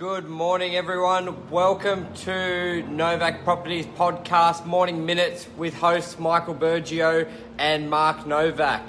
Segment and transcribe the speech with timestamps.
[0.00, 1.50] Good morning, everyone.
[1.50, 8.80] Welcome to Novak Properties Podcast Morning Minutes with hosts Michael Bergio and Mark Novak.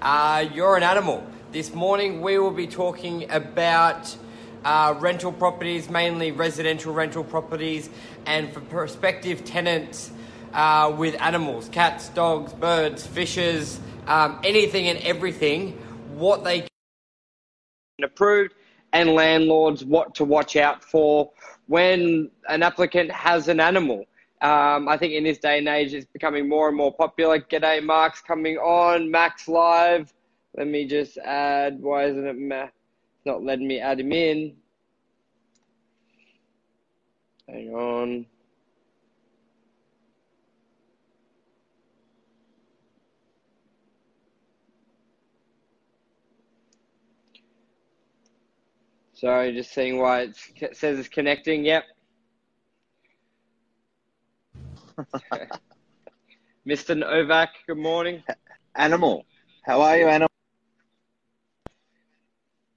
[0.00, 1.26] Uh, you're an animal.
[1.50, 4.16] This morning we will be talking about
[4.64, 7.90] uh, rental properties, mainly residential rental properties,
[8.24, 10.12] and for prospective tenants
[10.54, 15.72] uh, with animals cats, dogs, birds, fishes, um, anything and everything,
[16.14, 18.54] what they can approved
[18.92, 21.30] and landlords what to watch out for
[21.66, 24.04] when an applicant has an animal.
[24.42, 27.38] Um, I think in this day and age, it's becoming more and more popular.
[27.40, 29.10] G'day, Mark's coming on.
[29.10, 30.12] Max Live.
[30.56, 31.80] Let me just add.
[31.80, 32.38] Why isn't it?
[32.38, 32.68] Ma-
[33.26, 34.56] not letting me add him in.
[37.48, 38.26] Hang on.
[49.20, 50.34] Sorry, just seeing why it
[50.74, 51.62] says it's connecting.
[51.62, 51.84] Yep.
[56.66, 56.96] Mr.
[56.96, 58.22] Novak, good morning.
[58.76, 59.26] Animal.
[59.62, 60.30] How are you, Animal?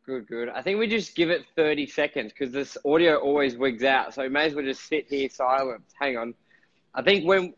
[0.05, 0.49] Good, good.
[0.49, 4.13] I think we just give it 30 seconds because this audio always wigs out.
[4.13, 5.85] So we may as well just sit here silent.
[5.97, 6.33] Hang on.
[6.93, 7.53] I think when.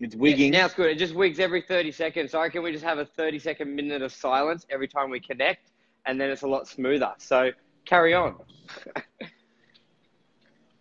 [0.00, 0.52] It's wigging.
[0.52, 0.90] Yeah, now it's good.
[0.90, 2.32] It just wigs every 30 seconds.
[2.32, 5.20] So I reckon we just have a 30 second minute of silence every time we
[5.20, 5.70] connect,
[6.04, 7.14] and then it's a lot smoother.
[7.18, 7.50] So
[7.84, 8.36] carry on.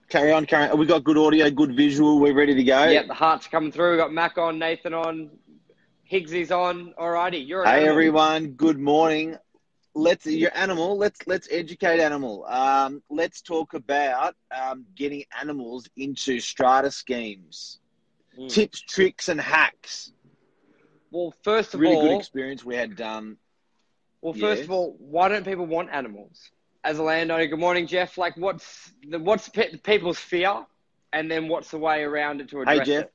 [0.07, 0.77] Carry on, carry on.
[0.77, 2.19] We got good audio, good visual.
[2.19, 2.85] We're ready to go.
[2.85, 3.93] Yep, the hearts coming through.
[3.93, 5.31] We got Mac on, Nathan on,
[6.09, 6.93] Higgsy's on.
[6.99, 8.49] Alrighty, you're Hey everyone.
[8.49, 9.35] Good morning.
[9.95, 10.97] Let's your animal.
[10.97, 12.45] Let's let's educate animal.
[12.45, 17.79] Um, let's talk about um, getting animals into strata schemes.
[18.37, 18.49] Mm.
[18.49, 20.11] Tips, tricks, and hacks.
[21.11, 22.99] Well, first of Really all, good experience we had.
[23.01, 23.37] Um,
[24.21, 24.65] Well, first Yeah.
[24.65, 26.49] of all, why don't people want animals?
[26.83, 28.17] As a landowner, good morning, Jeff.
[28.17, 30.65] Like, what's the, what's pe- people's fear,
[31.13, 33.03] and then what's the way around it to hey address Jeff.
[33.05, 33.13] it?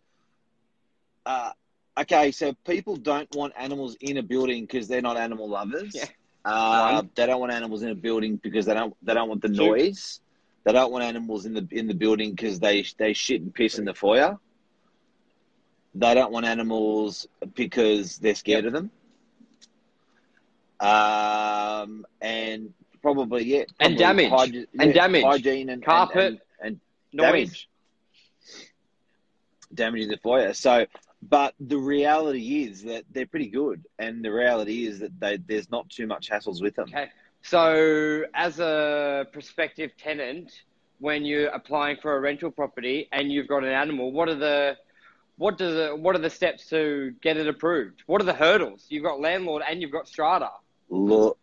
[1.27, 1.53] Uh,
[2.01, 5.95] okay, so people don't want animals in a building because they're not animal lovers.
[5.95, 6.07] Yeah.
[6.45, 9.49] Uh, they don't want animals in a building because they don't they don't want the
[9.49, 10.21] noise.
[10.65, 13.79] They don't want animals in the in the building because they they shit and piss
[13.79, 14.39] in the foyer.
[15.95, 18.91] They don't want animals because they're scared of them.
[20.79, 24.31] Um, and probably yeah, And probably damage.
[24.31, 25.25] hygie- And yeah, damage.
[25.25, 26.17] hygiene and Carpet.
[26.17, 26.81] and, and,
[27.13, 27.27] Noise.
[27.27, 27.69] damage.
[29.75, 30.53] Damaging the foyer.
[30.55, 30.87] So,
[31.23, 35.71] but the reality is that they're pretty good, and the reality is that they, there's
[35.71, 36.89] not too much hassles with them.
[36.89, 37.09] Okay.
[37.43, 40.51] So, as a prospective tenant,
[40.99, 44.77] when you're applying for a rental property and you've got an animal, what are the
[45.41, 48.03] what do the what are the steps to get it approved?
[48.05, 48.85] What are the hurdles?
[48.91, 50.51] You've got landlord and you've got strata.
[50.91, 51.39] Look,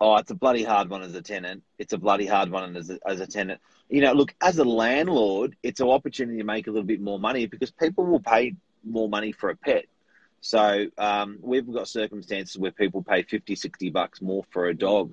[0.00, 1.64] oh, it's a bloody hard one as a tenant.
[1.78, 3.60] It's a bloody hard one as a, as a tenant.
[3.90, 7.18] You know, look, as a landlord, it's an opportunity to make a little bit more
[7.18, 9.84] money because people will pay more money for a pet.
[10.40, 15.12] So um, we've got circumstances where people pay 50, 60 bucks more for a dog.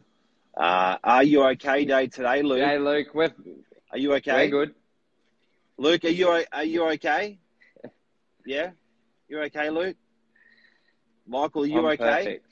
[0.56, 2.64] Uh, are you okay, day today, Luke?
[2.64, 3.34] Hey, Luke, we're,
[3.92, 4.50] Are you we're okay?
[4.50, 4.76] good.
[5.78, 7.38] Luke, are you are you okay?
[8.46, 8.72] Yeah,
[9.28, 9.98] you're okay, Luke.
[11.28, 11.98] Michael, you I'm okay?
[11.98, 12.46] perfect.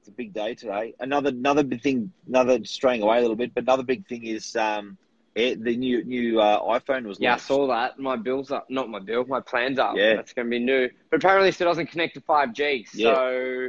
[0.00, 0.94] It's a big day today.
[0.98, 4.56] Another another big thing, another straying away a little bit, but another big thing is
[4.56, 4.98] um,
[5.36, 7.98] air, the new new uh, iPhone was Yeah, I saw that.
[7.98, 8.68] My bill's up.
[8.68, 9.24] Not my bill.
[9.26, 9.94] My plan's up.
[9.96, 10.16] Yeah.
[10.16, 10.90] That's going to be new.
[11.10, 12.88] But apparently, it still doesn't connect to 5G.
[12.94, 13.14] Yeah.
[13.14, 13.68] So,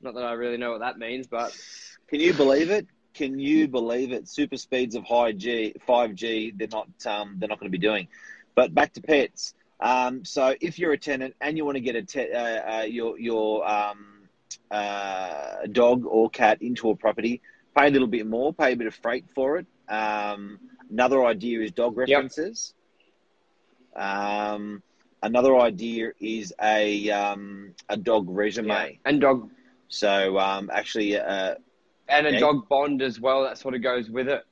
[0.00, 1.56] not that I really know what that means, but
[2.08, 2.86] Can you believe it?
[3.14, 4.28] Can you believe it?
[4.28, 6.52] Super speeds of high G, five G.
[6.54, 8.08] They're not um, they're not going to be doing.
[8.54, 9.54] But back to pets.
[9.80, 12.82] Um, so if you're a tenant and you want to get a te- uh, uh,
[12.82, 14.28] your your um,
[14.70, 17.40] uh, dog or cat into a property,
[17.76, 19.66] pay a little bit more, pay a bit of freight for it.
[19.88, 20.58] Um,
[20.90, 22.74] another idea is dog references.
[23.96, 24.82] Um,
[25.22, 28.68] another idea is a um, a dog resume.
[28.68, 28.88] yeah.
[29.04, 29.50] and dog
[29.88, 31.56] So um, actually, uh,
[32.08, 32.40] and a Yeah.
[32.40, 33.42] dog bond as well.
[33.42, 34.44] That sort of goes with it.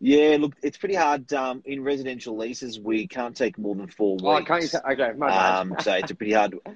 [0.00, 1.30] Yeah, look, it's pretty hard.
[1.32, 4.24] Um, in residential leases, we can't take more than four weeks.
[4.24, 4.68] Oh, can't you?
[4.68, 5.10] Say, okay.
[5.20, 6.54] Um, so it's a pretty hard.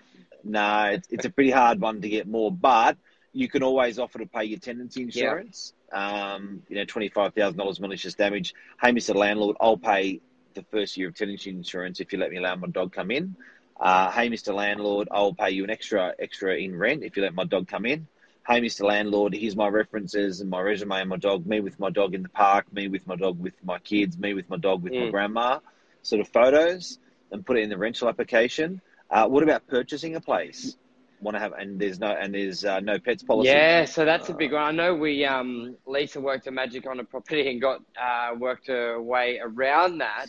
[0.47, 2.99] No, it's, it's a pretty hard one to get more, but
[3.32, 5.73] you can always offer to pay your tenancy insurance.
[5.91, 8.53] Um, you know, twenty five thousand dollars malicious damage.
[8.79, 10.20] Hey, Mister Landlord, I'll pay
[10.53, 13.37] the first year of tenancy insurance if you let me allow my dog come in.
[13.81, 17.35] Uh, hey, Mister Landlord, I'll pay you an extra extra in rent if you let
[17.35, 18.06] my dog come in.
[18.46, 18.85] Hey, Mr.
[18.85, 21.46] Landlord, here's my references and my resume and my dog.
[21.46, 24.35] Me with my dog in the park, me with my dog with my kids, me
[24.35, 25.11] with my dog with my Mm.
[25.11, 25.61] grandma,
[26.02, 26.99] sort of photos,
[27.32, 28.82] and put it in the rental application.
[29.11, 30.76] Uh, what about purchasing a place?
[31.23, 33.50] Want to have and there's no and there's uh, no pets policy.
[33.50, 34.62] Yeah, so that's a big one.
[34.62, 38.67] I know we um, Lisa worked a magic on a property and got uh, worked
[38.67, 40.26] her way around that,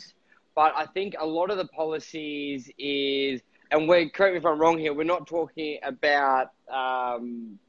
[0.56, 3.42] but I think a lot of the policies is,
[3.72, 4.94] and we're correct me if I'm wrong here.
[4.94, 7.60] We're not talking about um,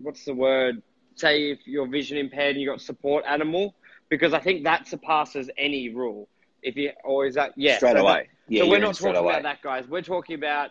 [0.00, 0.82] what's the word?
[1.16, 3.74] Say if you're vision impaired and you got support animal,
[4.08, 6.28] because I think that surpasses any rule.
[6.62, 8.12] If you or is that yeah straight so away.
[8.12, 9.34] that- yeah, so we're not talking away.
[9.34, 9.86] about that, guys.
[9.88, 10.70] We're talking about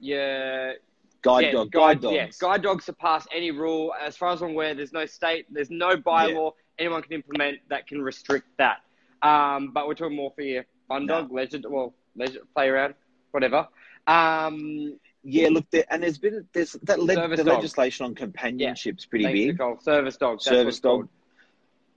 [0.00, 0.74] your
[1.22, 2.14] Guide yeah, dog, guide dogs.
[2.14, 3.92] Yeah, guide dogs surpass any rule.
[4.00, 7.86] As far as I'm aware, there's no state, there's no bylaw anyone can implement that
[7.88, 8.82] can restrict that.
[9.22, 11.22] Um, but we're talking more for your fun No.
[11.22, 12.94] dog, legend, well, leisure, play around,
[13.32, 13.66] whatever.
[14.06, 17.56] Um, Yeah, look, there, and there's been there's that le- the dog.
[17.56, 19.48] legislation on companionship's pretty thanks, big.
[19.58, 19.80] Nicole.
[19.80, 20.40] Service dog.
[20.40, 21.08] Service dog.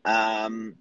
[0.03, 0.75] Um,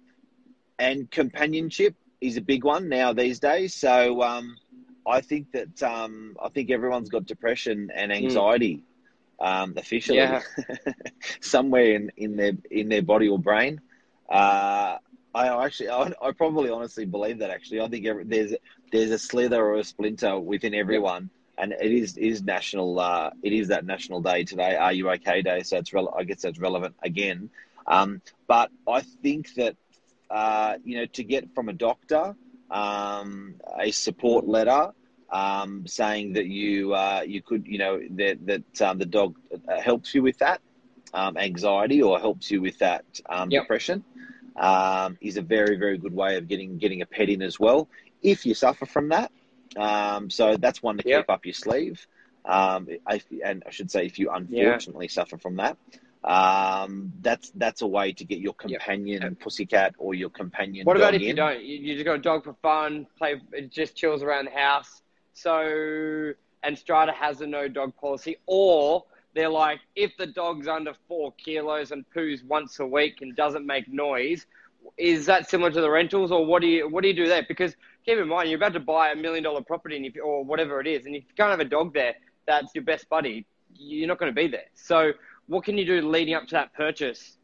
[0.79, 3.75] and companionship is a big one now these days.
[3.75, 4.57] So um,
[5.05, 8.81] I think that um, I think everyone's got depression and anxiety
[9.39, 10.41] um, officially Yeah.
[11.41, 13.79] somewhere in, in their in their body or brain.
[14.29, 14.97] Uh,
[15.35, 17.51] I actually, I, I probably honestly believe that.
[17.51, 18.53] Actually, I think every, there's
[18.91, 21.29] there's a slither or a splinter within everyone,
[21.59, 22.99] and it is is national.
[22.99, 24.75] Uh, it is that national day today.
[24.75, 25.61] Are you okay day?
[25.63, 27.49] So it's rele- I guess that's relevant again.
[27.87, 29.75] Um, but I think that
[30.29, 32.35] uh, you know to get from a doctor
[32.71, 34.89] um, a support letter
[35.31, 39.35] um, saying that you uh, you could you know that that um, the dog
[39.67, 40.61] uh, helps you with that
[41.13, 43.53] um, anxiety or helps you with that um, Yep.
[43.53, 44.03] depression
[44.55, 47.87] um, is a very very good way of getting getting a pet in as well
[48.21, 49.31] if you suffer from that.
[49.77, 51.21] Um, so that's one to Yep.
[51.21, 52.05] keep up your sleeve.
[52.45, 55.77] Um, if, and I should say if you unfortunately suffer from that.
[56.23, 60.85] Um, that's that's a way to get your companion pussycat or your companion.
[60.85, 61.63] What about if you don't?
[61.63, 65.01] You, you just got a dog for fun, play, it just chills around the house.
[65.33, 66.33] So,
[66.63, 71.33] and Strata has a no dog policy, or they're like, if the dog's under four
[71.33, 74.45] kilos and poos once a week and doesn't make noise,
[74.97, 77.45] is that similar to the rentals, or what do you what do you do there?
[77.47, 77.75] Because
[78.09, 80.79] keep in mind, you're about to buy a million dollar property, and if, or whatever
[80.81, 82.15] it is, and if you can't have a dog there,
[82.47, 83.45] that's your best buddy.
[83.75, 84.65] You're not going to be there.
[84.73, 85.11] So,
[85.47, 87.37] what can you do leading up to that purchase?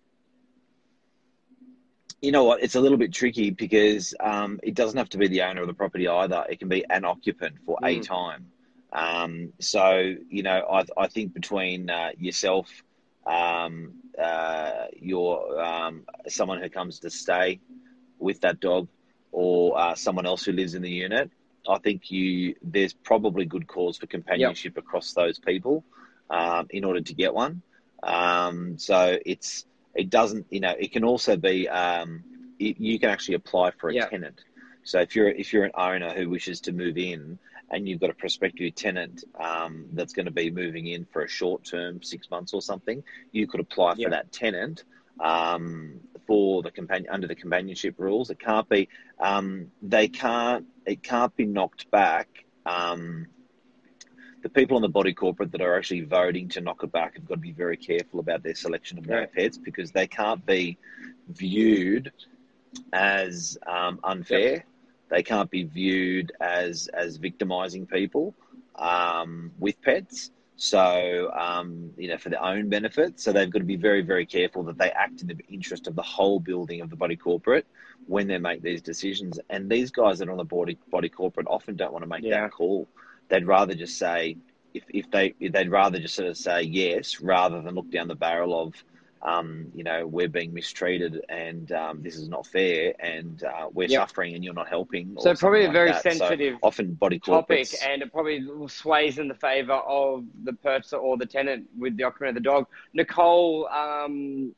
[2.21, 2.63] you know what?
[2.63, 5.67] It's a little bit tricky because um, it doesn't have to be the owner of
[5.67, 6.43] the property either.
[6.49, 8.01] It can be an occupant for a Mm.
[8.01, 8.47] time.
[8.93, 12.67] Um, so you know, I, I think between uh, yourself,
[13.27, 17.59] um, uh, your um, someone who comes to stay
[18.19, 18.87] with that dog,
[19.35, 21.29] or uh, someone else who lives in the unit,
[21.67, 25.83] I think you there's probably good cause for companionship across those people
[26.29, 27.61] um, in order to get one.
[28.03, 32.23] Um, so it's it doesn't you know it can also be um,
[32.59, 34.07] you, you can actually apply for a Yeah.
[34.09, 34.39] tenant.
[34.83, 37.37] So if you're if you're an owner who wishes to move in
[37.71, 41.27] and you've got a prospective tenant um, that's going to be moving in for a
[41.27, 43.03] short term, six months or something,
[43.33, 44.09] you could apply for Yeah.
[44.15, 44.83] that tenant
[45.19, 48.29] um, for the companion under the companionship rules.
[48.29, 48.89] It can't be
[49.19, 52.27] um, they can't it can't be knocked back.
[52.65, 53.27] Um,
[54.41, 57.27] the people on the body corporate that are actually voting to knock it back have
[57.27, 60.77] got to be very careful about their selection of their pets because they can't be
[61.27, 62.11] viewed
[62.93, 64.65] as um, unfair.
[65.09, 68.35] They can't be viewed as as victimizing people
[68.75, 70.31] um, with pets.
[70.57, 73.19] So um, you know, for their own benefit.
[73.19, 75.95] So they've got to be very very careful that they act in the interest of
[75.95, 77.65] the whole building of the body corporate
[78.07, 79.39] when they make these decisions.
[79.49, 82.23] And these guys that are on the body body corporate often don't want to make
[82.23, 82.41] Yeah.
[82.41, 82.87] that call.
[83.29, 84.37] They'd rather just say
[84.73, 88.07] if, if they if they'd rather just sort of say yes rather than look down
[88.07, 88.73] the barrel of
[89.25, 93.89] um, you know we're being mistreated and um, this is not fair and uh, we're
[93.89, 94.01] Yep.
[94.01, 95.15] suffering and you're not helping.
[95.19, 96.03] So probably a very that.
[96.03, 97.85] So sensitive often body topic, corporates.
[97.87, 102.03] and it probably sways in the favour of the purchaser or the tenant with the
[102.03, 102.67] occupant of the dog.
[102.93, 104.53] Nicole um,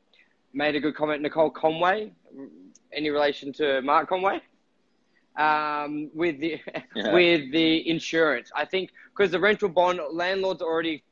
[0.52, 1.22] made a good comment.
[1.22, 2.12] Nicole Conway,
[2.92, 4.40] any relation to Mark Conway?
[5.36, 6.60] Um, with the
[6.94, 7.12] Yeah.
[7.12, 11.04] with the insurance, I think because the rental bond landlords already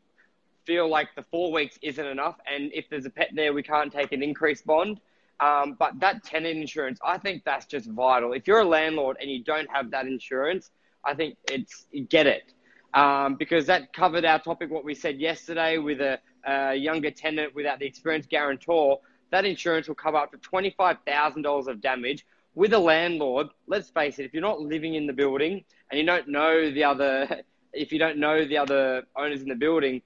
[0.67, 3.93] feel like the four weeks isn't enough, and if there's a pet there, we can't
[3.93, 5.01] take an increased bond.
[5.39, 8.33] Um, but that tenant insurance, I think that's just vital.
[8.33, 10.71] If you're a landlord and you don't have that insurance,
[11.05, 12.53] I think it's get it
[12.95, 14.71] um, because that covered our topic.
[14.71, 18.99] What we said yesterday with a, a younger tenant without the experienced guarantor,
[19.31, 22.27] that insurance will cover up to twenty five thousand dollars of damage.
[22.55, 26.07] With a landlord, let's face it, if you're not living in the building and you
[26.07, 27.43] don't know the other,
[27.75, 30.01] if you don't know the other owners in the building,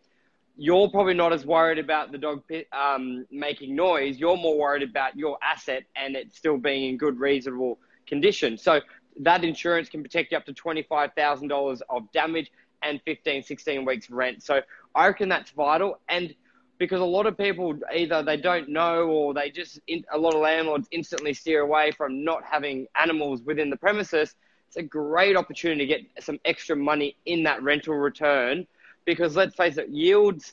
[0.56, 4.18] you're probably not as worried about the dog pit, um, making noise.
[4.18, 8.58] You're more worried about your asset and it still being in good, reasonable condition.
[8.58, 8.80] So
[9.20, 12.50] that insurance can protect you up to $25,000 of damage
[12.82, 14.42] and 15, 16 weeks rent.
[14.42, 14.60] So
[14.94, 15.98] I reckon that's vital.
[16.08, 16.34] And
[16.78, 19.80] because a lot of people either they don't know or they just,
[20.12, 24.34] a lot of landlords instantly steer away from not having animals within the premises.
[24.68, 28.66] It's a great opportunity to get some extra money in that rental return
[29.14, 30.52] because let's face it, yields,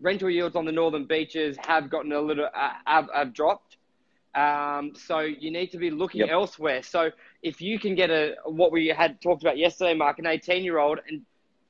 [0.00, 3.76] rental yields on the northern beaches have gotten a little, uh, have, have dropped.
[4.34, 6.30] Um, so you need to be looking yep.
[6.30, 6.82] elsewhere.
[6.82, 7.10] So
[7.42, 10.78] if you can get a what we had talked about yesterday, Mark, an 18 year
[10.78, 11.22] old, and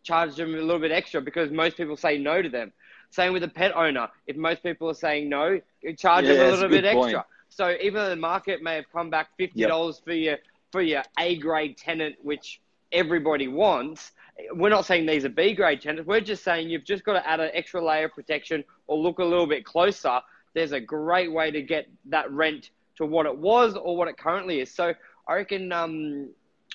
[0.03, 2.73] charge them a little bit extra because most people say no to them.
[3.11, 4.09] Same with a pet owner.
[4.27, 5.61] If most people are saying no,
[5.97, 7.25] charge yeah, them a little bit extra.
[7.49, 10.05] So even though the market may have come back fifty dollars yep.
[10.05, 10.37] for your
[10.71, 12.61] for your A grade tenant, which
[12.93, 14.13] everybody wants,
[14.53, 16.07] we're not saying these are B grade tenants.
[16.07, 19.19] We're just saying you've just got to add an extra layer of protection or look
[19.19, 20.21] a little bit closer.
[20.55, 24.17] There's a great way to get that rent to what it was or what it
[24.17, 24.75] currently is.
[24.75, 24.95] So
[25.27, 25.73] I reckon.
[25.73, 26.31] Um,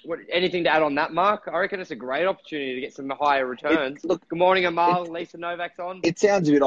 [0.06, 1.50] what, anything to add on that, Mark?
[1.52, 4.04] I reckon it's a great opportunity to get some higher returns.
[4.04, 5.06] It, look, good morning, Amal.
[5.06, 6.02] Lisa Novak's on.
[6.04, 6.62] It sounds a bit.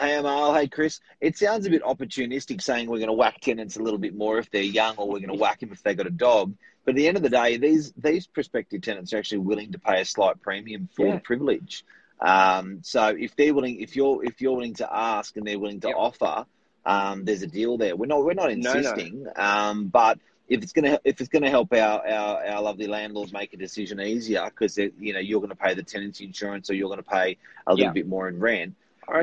[0.00, 0.54] Hey, Amal.
[0.54, 0.98] Hey, Chris.
[1.20, 4.38] It sounds a bit opportunistic saying we're going to whack tenants a little bit more
[4.38, 6.54] if they're young, or we're going to whack them if they got a dog.
[6.86, 9.78] But at the end of the day, these these prospective tenants are actually willing to
[9.78, 11.14] pay a slight premium for yeah.
[11.16, 11.84] the privilege.
[12.18, 15.80] Um, so if they're willing, if you're if you're willing to ask and they're willing
[15.80, 15.96] to yep.
[15.98, 16.46] offer,
[16.86, 17.94] um, there's a deal there.
[17.94, 19.42] We're not we're not insisting, no, no.
[19.42, 23.52] Um, but if it's gonna if it's gonna help our, our, our lovely landlords make
[23.52, 26.88] a decision easier because you know you're going to pay the tenancy insurance or you're
[26.88, 28.74] going to pay a little bit more in rent.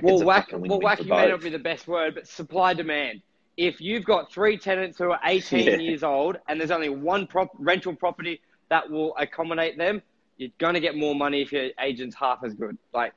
[0.02, 3.22] Well, whack, well, whack may not be the best word, but supply demand
[3.58, 5.78] if you've got three tenants who are 18 yeah.
[5.78, 8.40] years old and there's only one prop- rental property
[8.70, 10.02] that will accommodate them,
[10.38, 12.78] you're going to get more money if your agent's half as good.
[12.94, 13.14] Like,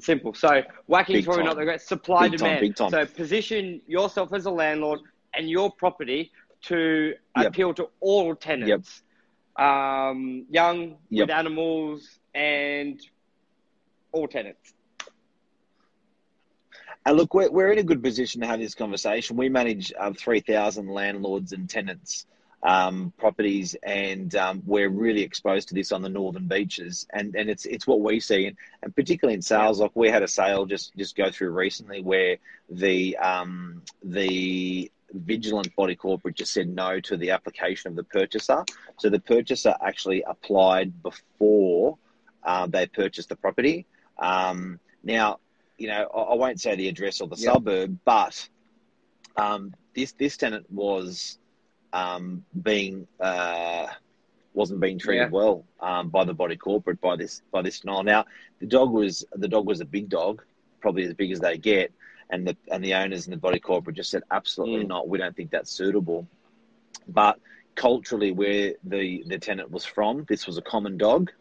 [0.00, 0.34] simple.
[0.34, 1.50] So, whacking big probably time.
[1.50, 1.80] not the great.
[1.80, 2.76] Supply big demand.
[2.76, 5.00] Time, so, position yourself as a landlord
[5.34, 7.46] and your property to yep.
[7.46, 9.02] appeal to all tenants,
[9.56, 9.64] yep.
[9.64, 11.28] um, young, yep.
[11.28, 13.00] with animals, and
[14.10, 14.74] all tenants.
[17.06, 19.36] And look, we're, we're in a good position to have this conversation.
[19.36, 22.26] We manage um, 3,000 landlords and tenants
[22.62, 27.06] um, properties, and um, we're really exposed to this on the northern beaches.
[27.12, 29.80] And, and it's it's what we see, and, and particularly in sales.
[29.80, 32.38] Like we had a sale just just go through recently where
[32.70, 38.64] the um, the vigilant body corporate just said no to the application of the purchaser.
[38.98, 41.98] So the purchaser actually applied before
[42.42, 43.86] uh, they purchased the property.
[44.18, 45.38] Um, now
[45.78, 47.54] you know, I, I won't say the address or the yep.
[47.54, 48.48] suburb, but
[49.36, 51.38] um, this this tenant was
[51.92, 53.86] um, being uh,
[54.52, 55.28] wasn't being treated yeah.
[55.30, 58.02] well um, by the body corporate by this by this denial.
[58.02, 58.24] Now
[58.60, 60.42] the dog was the dog was a big dog,
[60.80, 61.92] probably as big as they get,
[62.30, 64.88] and the and the owners and the body corporate just said absolutely mm.
[64.88, 65.08] not.
[65.08, 66.26] We don't think that's suitable.
[67.08, 67.38] But
[67.74, 71.32] culturally, where the the tenant was from, this was a common dog.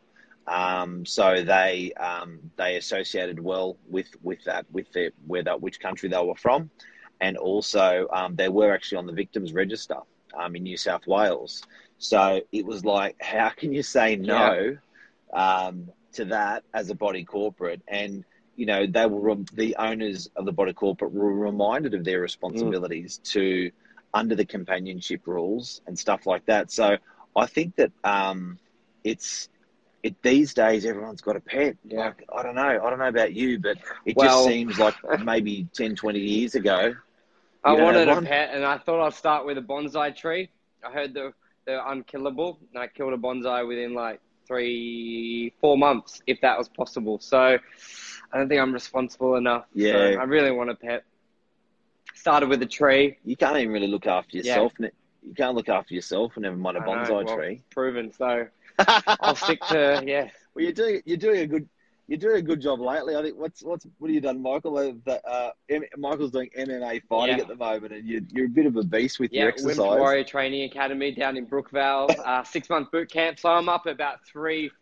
[0.47, 5.79] Um, so they um, they associated well with with that with their where that which
[5.79, 6.69] country they were from,
[7.21, 9.97] and also um, they were actually on the victims register
[10.33, 11.63] um, in New South Wales.
[11.97, 14.77] So it was like, how can you say no
[15.33, 15.65] yeah.
[15.65, 17.81] Um, to that as a body corporate?
[17.87, 22.19] And you know they were the owners of the body corporate were reminded of their
[22.19, 23.31] responsibilities mm.
[23.31, 23.71] to
[24.13, 26.71] under the companionship rules and stuff like that.
[26.71, 26.97] So
[27.35, 28.59] I think that um,
[29.03, 29.49] it's
[30.03, 31.77] it, these days everyone's got a pet.
[31.85, 32.07] Yeah.
[32.07, 32.61] Like, I don't know.
[32.61, 36.55] I don't know about you, but it well, just seems like maybe 10, 20 years
[36.55, 36.93] ago.
[37.63, 40.49] I wanted a pet, and I thought I'd start with a bonsai tree.
[40.85, 41.33] I heard they're,
[41.65, 46.67] they're unkillable, and I killed a bonsai within like three, four months, if that was
[46.67, 47.19] possible.
[47.21, 47.57] So
[48.33, 49.63] I don't think I'm responsible enough.
[49.73, 49.93] Yeah.
[49.93, 51.05] So I really want a pet.
[52.15, 53.17] Started with a tree.
[53.23, 54.73] You can't even really look after yourself.
[54.77, 54.89] Yeah.
[55.25, 57.63] You can't look after yourself, and never mind a bonsai well, tree.
[57.69, 58.11] Proven.
[58.11, 58.47] So
[59.19, 60.29] I'll stick to yeah.
[60.53, 61.67] Well, you're doing you're doing a good
[62.07, 63.15] you're doing a good job lately.
[63.15, 64.77] I think what's what's what have you done, Michael?
[64.77, 65.51] Uh, the, uh,
[65.97, 67.43] Michael's doing MMA fighting yeah.
[67.43, 69.77] at the moment, and you're you're a bit of a beast with yeah, your exercise.
[69.77, 73.39] Yeah, Warrior Training Academy down in Brookvale, uh, six month boot camp.
[73.39, 74.71] So I'm up about three.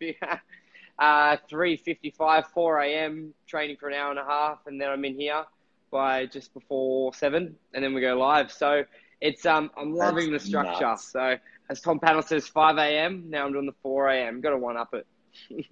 [0.98, 5.18] Uh, 3.55, 4 a.m., training for an hour and a half, and then I'm in
[5.18, 5.42] here
[5.90, 8.52] by just before 7, and then we go live.
[8.52, 8.84] So
[9.20, 10.84] it's um, I'm loving That's the structure.
[10.84, 11.10] Nuts.
[11.10, 11.36] So
[11.72, 13.24] as Tom Panos says, 5 a.m.
[13.28, 14.40] Now I'm doing the 4 a.m.
[14.40, 15.06] Got to one up it.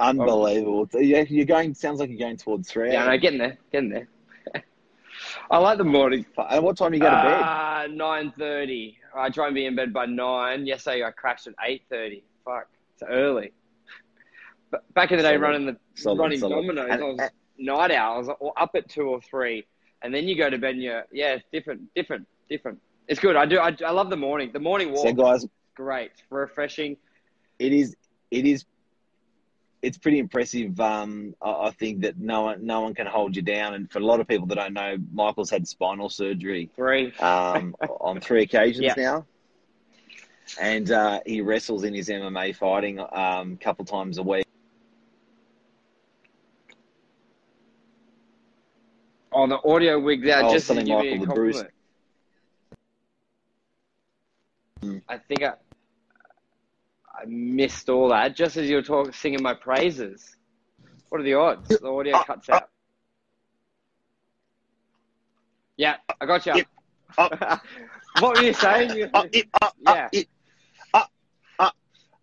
[0.00, 0.88] Unbelievable.
[0.94, 1.74] Yeah, you're going.
[1.74, 2.92] Sounds like you're going towards three.
[2.92, 4.08] Yeah, no, getting there, getting there.
[5.50, 6.26] I like the morning.
[6.36, 7.40] And what time you go to bed?
[7.40, 8.98] Uh, nine thirty.
[9.14, 10.66] I try and be in bed by nine.
[10.66, 12.24] Yesterday I crashed at eight thirty.
[12.44, 13.52] Fuck, it's early.
[14.72, 15.40] But back in the day, solid.
[15.40, 16.66] running the solid, running solid.
[16.66, 18.36] Domino's, and, I was night owl.
[18.40, 19.64] or up at two or three,
[20.02, 22.80] and then you go to bed and you're yeah, it's different, different, different.
[23.08, 23.36] It's good.
[23.36, 23.58] I do.
[23.58, 24.50] I, I love the morning.
[24.52, 25.06] The morning walk.
[25.06, 26.96] So guys, great, refreshing.
[27.58, 27.96] It is.
[28.30, 28.64] it is
[29.82, 30.78] it's pretty impressive.
[30.80, 33.98] Um, I, I think that no one no one can hold you down, and for
[33.98, 37.12] a lot of people that don't know, Michael's had spinal surgery Three.
[37.18, 38.94] um, on three occasions Yeah.
[38.96, 39.26] now,
[40.60, 44.44] and uh, he wrestles in his MMA fighting um, a couple times a week.
[49.32, 51.64] On the audio wig there, was just to telling give you Michael that Bruce-
[55.08, 55.54] I think I,
[57.14, 60.36] I missed all that just as you were talking, singing my praises.
[61.08, 61.78] What are the odds?
[61.80, 62.68] The audio Uh, cuts out.
[65.76, 66.56] Yeah, I got you.
[67.18, 67.56] Uh,
[68.18, 69.10] what were you saying?
[69.14, 70.08] Uh, it, uh, uh, Yeah.
[70.12, 70.28] it,
[70.94, 71.04] uh,
[71.58, 71.70] uh.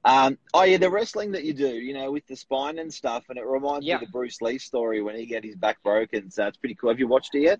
[0.06, 3.26] Um, oh yeah, the wrestling that you do, you know, with the spine and stuff,
[3.30, 3.98] and it reminds Yeah.
[3.98, 6.32] me of the Bruce Lee story when he got his back broken.
[6.32, 6.90] So it's pretty cool.
[6.90, 7.60] Have you watched it yet?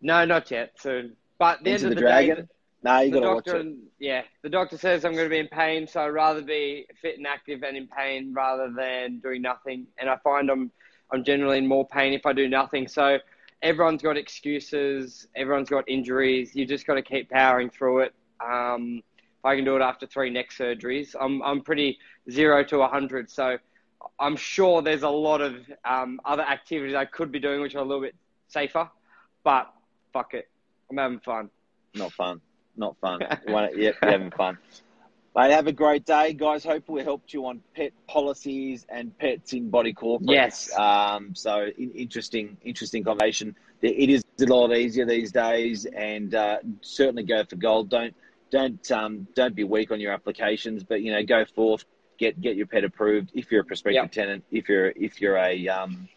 [0.00, 0.72] No, not yet.
[0.78, 2.48] So, but the Into end the of the day, Dragon?
[2.84, 3.76] No, you got to watch doctor, it.
[3.98, 7.16] yeah, the doctor says I'm going to be in pain, so I'd rather be fit
[7.16, 9.86] and active and in pain rather than doing nothing.
[9.96, 10.70] And I find I'm
[11.10, 12.86] I'm generally in more pain if I do nothing.
[12.86, 13.18] So
[13.62, 16.54] everyone's got excuses, everyone's got injuries.
[16.54, 18.14] You just got to keep powering through it.
[18.46, 19.02] Um,
[19.38, 21.98] if I can do it after three neck surgeries, I'm I'm pretty
[22.30, 23.30] zero to a hundred.
[23.30, 23.56] So
[24.20, 27.82] I'm sure there's a lot of um, other activities I could be doing which are
[27.82, 28.14] a little bit
[28.48, 28.90] safer,
[29.42, 29.72] but
[30.12, 30.50] fuck it,
[30.90, 31.48] I'm having fun.
[31.94, 32.42] Not fun.
[32.76, 33.20] Not fun.
[33.46, 34.58] Yep, you're having fun.
[35.36, 36.62] Mate, have a great day, guys.
[36.62, 40.30] Hopefully, we helped you on pet policies and pets in body corporates.
[40.30, 40.78] Yes.
[40.78, 43.56] Um, so, in, interesting, interesting conversation.
[43.82, 47.90] It is a lot easier these days, and uh, certainly go for gold.
[47.90, 48.14] Don't,
[48.50, 51.84] don't, um, don't be weak on your applications, but you know, go forth,
[52.16, 53.32] get get your pet approved.
[53.34, 54.12] If you're a prospective Yep.
[54.12, 56.08] tenant, if you're if you're a, um,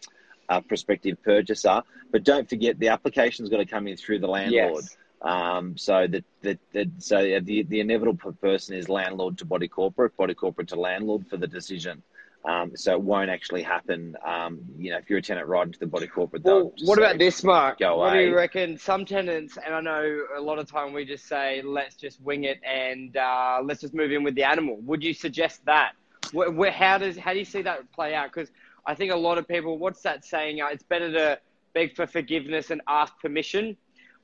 [0.48, 4.84] a prospective purchaser, but don't forget the application's got to come in through the landlord.
[4.84, 4.96] Yes.
[5.20, 10.16] Um, so that that that so the the inevitable person is landlord to body corporate,
[10.16, 12.02] body corporate to landlord for the decision.
[12.44, 14.16] Um, so it won't actually happen.
[14.24, 17.02] Um, you know, if you're a tenant right into the body corporate, Well, what say,
[17.02, 17.80] about this, Mark?
[17.80, 18.78] go what do you reckon?
[18.78, 22.44] Some tenants, and I know a lot of time we just say, let's just wing
[22.44, 24.76] it and uh, let's just move in with the animal.
[24.82, 25.92] Would you suggest that?
[26.32, 28.32] Where, where, how does how do you see that play out?
[28.32, 28.50] Because
[28.86, 30.60] I think a lot of people, what's that saying?
[30.60, 31.40] Uh, it's better to
[31.74, 33.76] beg for forgiveness and ask permission.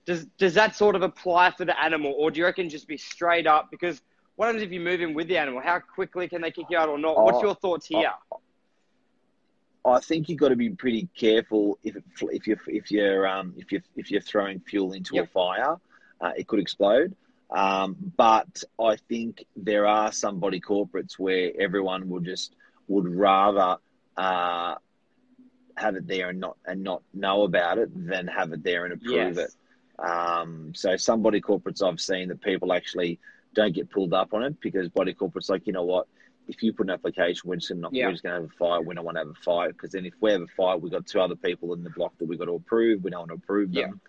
[0.07, 2.97] Does does that sort of apply for the animal, or do you reckon just be
[2.99, 3.71] straight up?
[3.71, 4.03] Because
[4.37, 5.61] what happens if you move in with the animal?
[5.61, 7.23] How quickly can they kick you out or not?
[7.23, 8.13] What's Oh, your thoughts here?
[9.87, 13.55] I think you've got to be pretty careful if it, if you if you're um,
[13.57, 15.25] if you if you're throwing fuel into Yep.
[15.25, 15.77] a fire,
[16.21, 17.15] uh, it could explode.
[17.51, 22.57] Um, but I think there are some body corporates where everyone will just
[22.89, 23.77] would rather
[24.17, 24.75] uh,
[25.77, 28.95] have it there and not and not know about it than have it there and
[28.95, 29.49] approve yes.
[29.49, 29.55] it.
[29.99, 33.19] Um, so some body corporates I've seen that people actually
[33.55, 36.09] don't get pulled up on it because body corporates like you know what
[36.49, 38.07] if you put an application we're just gonna Yeah.
[38.07, 40.05] we're just gonna have a fight we don't want to have a fight because then
[40.05, 42.39] if we have a fight we've got two other people in the block that we've
[42.39, 44.01] got to approve we don't want to approve them.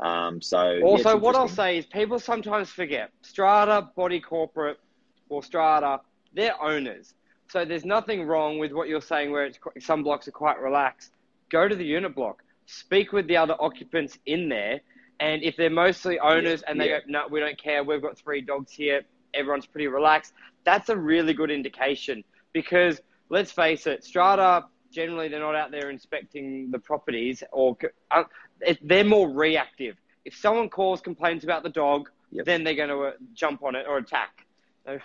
[0.00, 4.80] Um, so Also, it's what I'll say is people sometimes forget Strata, Body Corporate,
[5.28, 6.00] or Strata,
[6.32, 7.14] they're owners.
[7.48, 11.12] So there's nothing wrong with what you're saying where it's, some blocks are quite relaxed.
[11.50, 14.80] Go to the unit block, speak with the other occupants in there,
[15.20, 17.00] and if they're mostly owners and they yeah.
[17.00, 20.32] go, no, we don't care, we've got three dogs here, everyone's pretty relaxed,
[20.64, 25.90] that's a really good indication because let's face it, Strata, generally they're not out there
[25.90, 27.76] inspecting the properties or
[28.10, 28.24] uh,
[28.82, 29.96] they're more reactive.
[30.24, 32.46] If someone calls, complains about the dog, Yep.
[32.46, 34.44] then they're going to uh, jump on it or attack.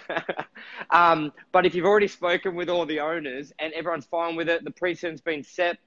[0.90, 4.64] um, but if you've already spoken with all the owners and everyone's fine with it,
[4.64, 5.78] the precedent's been set,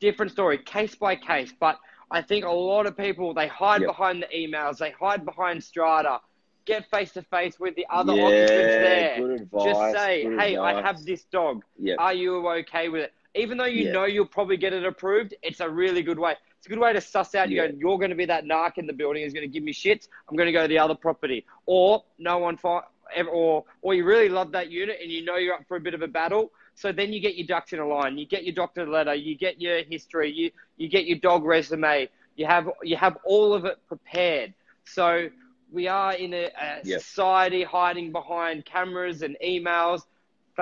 [0.00, 1.52] different story, case by case.
[1.60, 1.78] But
[2.10, 3.88] I think a lot of people they hide Yep.
[3.88, 6.20] behind the emails, they hide behind Strata,
[6.64, 9.32] get face to face with the other yeah, occupants there.
[9.34, 9.64] advice.
[9.64, 11.64] Just say, hey, I have this dog.
[11.78, 13.12] Yeah, Are you okay with it?
[13.34, 13.92] Even though you Yeah.
[13.92, 16.34] know you'll probably get it approved, it's a really good way.
[16.56, 17.50] It's a good way to suss out.
[17.50, 19.62] You go, "You're going to be that narc in the building who's going to give
[19.62, 20.08] me shits.
[20.28, 22.82] I'm going to go to the other property, or no one fi-
[23.30, 25.94] or or you really love that unit and you know you're up for a bit
[25.94, 26.52] of a battle.
[26.78, 28.18] So then you get your ducks in a line.
[28.18, 29.12] You get your doctor letter.
[29.12, 30.30] You get your history.
[30.30, 32.08] You you get your dog resume.
[32.36, 34.54] You have you have all of it prepared.
[34.84, 35.28] So
[35.72, 40.02] we are in a, a society hiding behind cameras and emails,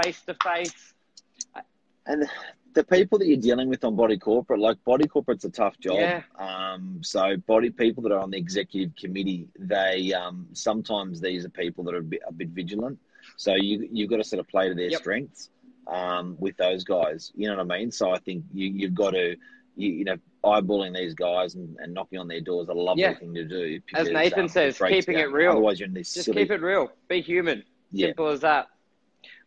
[0.02, 0.94] face to face.
[2.07, 2.24] and
[2.72, 5.98] the people that you're dealing with on body corporate, like body corporate's a tough job.
[5.98, 6.22] Yeah.
[6.38, 11.50] Um, so body people that are on the executive committee, they um, sometimes these are
[11.50, 12.98] people that are a bit, a bit vigilant.
[13.37, 15.00] So you you've got to sort of play to their Yep.
[15.00, 15.50] strengths
[15.87, 17.33] um, with those guys.
[17.35, 17.90] You know what I mean?
[17.90, 19.37] So I think you you've got to
[19.77, 23.03] you, you know eyeballing these guys and, and knocking on their doors is a lovely
[23.03, 23.14] Yeah.
[23.14, 23.81] thing to do.
[23.94, 25.25] As Nathan um, says, keeping down.
[25.25, 25.51] it real.
[25.53, 26.92] Otherwise, you're in this Just silly keep it real.
[27.09, 27.64] Be human.
[27.90, 28.09] yeah.
[28.09, 28.68] Simple as that.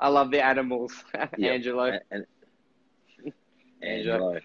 [0.01, 0.91] I love the animals,
[1.37, 1.51] Yeah.
[1.51, 1.97] Angelo.
[2.11, 2.25] And,
[3.81, 4.13] Angelo.
[4.33, 4.39] Angelo.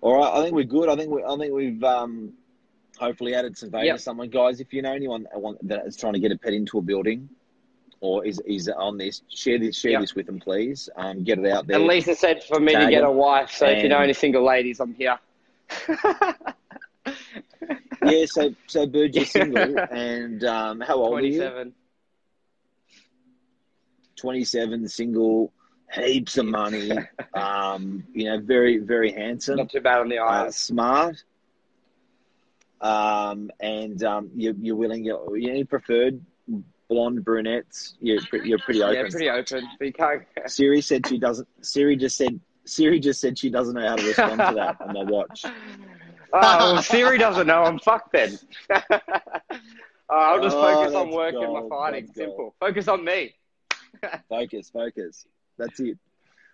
[0.00, 0.88] All right, I think we're good.
[0.88, 2.32] I think we, I think we've um,
[2.98, 3.96] hopefully added some value Yep.
[3.96, 4.60] to someone, guys.
[4.60, 5.26] If you know anyone
[5.62, 7.28] that is trying to get a pet into a building,
[8.00, 10.00] or is is on this, share this share Yep.
[10.00, 10.88] this with them, please.
[10.96, 11.76] Um, get it out there.
[11.78, 13.50] And Lisa said for me to get a wife.
[13.50, 15.18] So if you know any single ladies, I'm here.
[18.04, 21.38] yeah, so so Bird, you're single, and um, how old are you?
[21.38, 21.74] Twenty-seven.
[24.16, 25.52] 27, single,
[25.94, 26.90] heaps of money.
[27.34, 29.56] um, you know, very very handsome.
[29.56, 30.56] Not too bad on the uh, eyes.
[30.56, 31.22] smart,
[32.80, 35.04] um, and um, you're, you're willing.
[35.04, 36.20] You're, you any preferred
[36.88, 37.94] blonde brunettes?
[38.00, 38.96] You're pre- you're pretty open.
[38.96, 39.68] yeah, pretty open.
[39.78, 40.22] But you can't.
[40.46, 41.48] Siri said she doesn't.
[41.62, 42.38] Siri just said.
[42.64, 45.44] Siri just said she doesn't know how to respond to that on my watch.
[46.30, 47.62] Oh, well, Siri doesn't know.
[47.62, 48.38] I'm fucked then.
[50.10, 52.04] Oh, I'll just Oh, focus on work and my fighting.
[52.04, 52.14] gold.
[52.16, 52.54] Simple.
[52.60, 53.34] Focus on me.
[54.28, 55.26] Focus, focus.
[55.58, 55.98] That's it.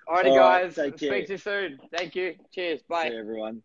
[0.08, 0.74] Alrighty, All right, guys.
[0.74, 1.10] take care.
[1.10, 1.78] Speak to you soon.
[1.96, 2.34] Thank you.
[2.52, 2.82] Cheers.
[2.88, 3.12] Bye.
[3.16, 3.62] Everyone.